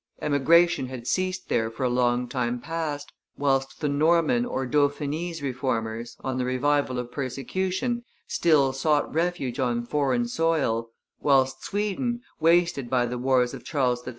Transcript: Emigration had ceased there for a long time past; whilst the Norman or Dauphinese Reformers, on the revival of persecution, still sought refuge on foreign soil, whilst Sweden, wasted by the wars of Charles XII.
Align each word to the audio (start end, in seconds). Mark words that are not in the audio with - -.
Emigration 0.19 0.87
had 0.87 1.05
ceased 1.05 1.47
there 1.47 1.69
for 1.69 1.83
a 1.83 1.87
long 1.89 2.27
time 2.27 2.59
past; 2.59 3.13
whilst 3.37 3.81
the 3.81 3.87
Norman 3.87 4.47
or 4.47 4.65
Dauphinese 4.65 5.43
Reformers, 5.43 6.17
on 6.21 6.39
the 6.39 6.43
revival 6.45 6.97
of 6.97 7.11
persecution, 7.11 8.03
still 8.25 8.73
sought 8.73 9.13
refuge 9.13 9.59
on 9.59 9.85
foreign 9.85 10.27
soil, 10.27 10.89
whilst 11.19 11.63
Sweden, 11.63 12.21
wasted 12.39 12.89
by 12.89 13.05
the 13.05 13.19
wars 13.19 13.53
of 13.53 13.63
Charles 13.63 14.03
XII. 14.03 14.09